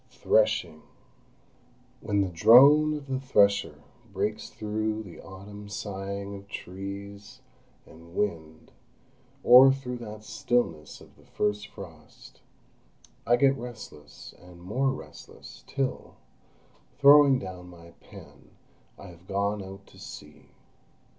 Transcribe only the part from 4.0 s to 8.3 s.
breaks through the autumn sighing of trees and